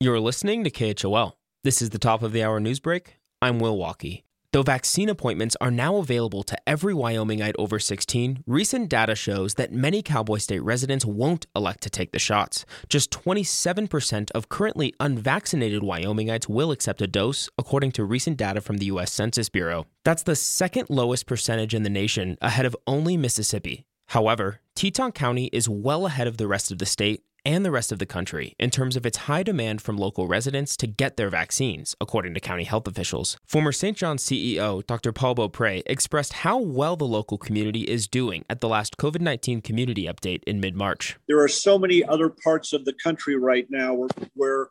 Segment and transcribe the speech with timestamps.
[0.00, 1.32] You're listening to KHOL.
[1.64, 3.16] This is the top of the hour news break.
[3.42, 4.22] I'm Will Walkey.
[4.52, 9.72] Though vaccine appointments are now available to every Wyomingite over 16, recent data shows that
[9.72, 12.64] many Cowboy State residents won't elect to take the shots.
[12.88, 18.76] Just 27% of currently unvaccinated Wyomingites will accept a dose, according to recent data from
[18.76, 19.12] the U.S.
[19.12, 19.86] Census Bureau.
[20.04, 23.84] That's the second lowest percentage in the nation, ahead of only Mississippi.
[24.10, 27.92] However, Teton County is well ahead of the rest of the state and the rest
[27.92, 31.30] of the country in terms of its high demand from local residents to get their
[31.30, 33.36] vaccines, according to county health officials.
[33.44, 33.96] Former St.
[33.96, 35.12] John's CEO Dr.
[35.12, 39.60] Paul Beaupre expressed how well the local community is doing at the last COVID 19
[39.60, 41.16] community update in mid March.
[41.28, 44.68] There are so many other parts of the country right now where, where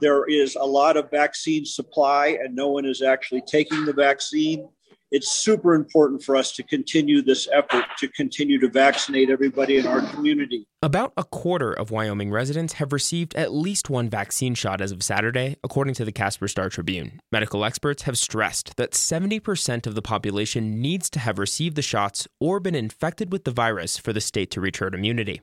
[0.00, 4.68] there is a lot of vaccine supply and no one is actually taking the vaccine
[5.10, 9.86] it's super important for us to continue this effort to continue to vaccinate everybody in
[9.86, 10.66] our community.
[10.82, 15.02] About a quarter of Wyoming residents have received at least one vaccine shot as of
[15.02, 17.20] Saturday, according to the Casper Star Tribune.
[17.32, 22.28] Medical experts have stressed that 70% of the population needs to have received the shots
[22.38, 25.40] or been infected with the virus for the state to reach herd immunity.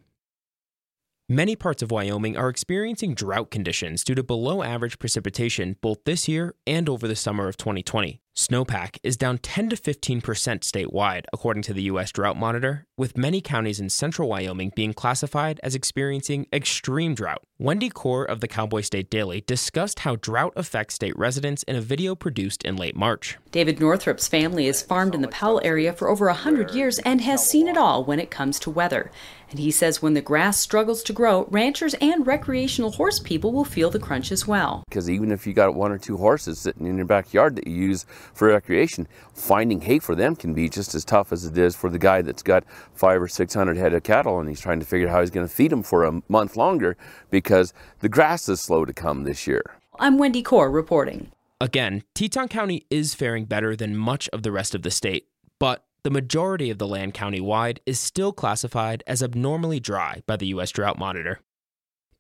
[1.30, 6.30] Many parts of Wyoming are experiencing drought conditions due to below average precipitation both this
[6.30, 8.22] year and over the summer of 2020.
[8.38, 12.12] Snowpack is down 10 to 15% statewide, according to the U.S.
[12.12, 17.42] Drought Monitor, with many counties in central Wyoming being classified as experiencing extreme drought.
[17.58, 21.82] Wendy Corr of the Cowboy State Daily discussed how drought affects state residents in a
[21.82, 23.40] video produced in late March.
[23.52, 27.50] David Northrup's family has farmed in the Powell area for over 100 years and has
[27.50, 29.10] seen it all when it comes to weather.
[29.50, 33.64] And he says when the grass struggles to grow, ranchers and recreational horse people will
[33.64, 34.84] feel the crunch as well.
[34.90, 37.74] Because even if you got one or two horses sitting in your backyard that you
[37.74, 41.76] use for recreation, finding hay for them can be just as tough as it is
[41.76, 44.80] for the guy that's got five or six hundred head of cattle and he's trying
[44.80, 46.98] to figure out how he's going to feed them for a month longer
[47.30, 49.64] because the grass is slow to come this year.
[50.00, 51.32] I'm Wendy Corr reporting.
[51.60, 55.28] Again, Teton County is faring better than much of the rest of the state,
[55.60, 60.48] but the majority of the land county-wide is still classified as abnormally dry by the
[60.48, 60.72] U.S.
[60.72, 61.40] Drought Monitor.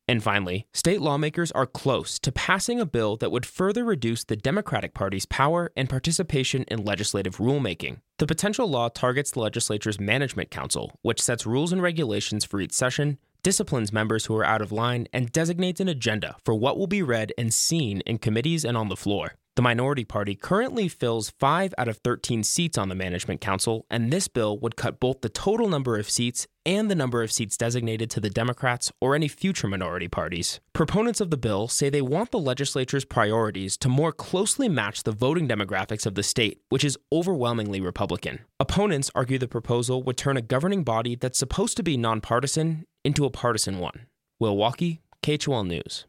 [0.09, 4.37] And finally, state lawmakers are close to passing a bill that would further reduce the
[4.37, 7.99] Democratic Party's power and participation in legislative rulemaking.
[8.17, 12.71] The potential law targets the legislature's Management Council, which sets rules and regulations for each
[12.71, 16.87] session, disciplines members who are out of line, and designates an agenda for what will
[16.87, 19.33] be read and seen in committees and on the floor.
[19.57, 24.13] The minority party currently fills 5 out of 13 seats on the Management Council, and
[24.13, 27.57] this bill would cut both the total number of seats and the number of seats
[27.57, 30.59] designated to the Democrats or any future minority parties.
[30.73, 35.11] Proponents of the bill say they want the legislature's priorities to more closely match the
[35.11, 38.41] voting demographics of the state, which is overwhelmingly Republican.
[38.59, 43.25] Opponents argue the proposal would turn a governing body that's supposed to be nonpartisan into
[43.25, 44.05] a partisan one.
[44.37, 46.05] Will Walkey, KHOL News.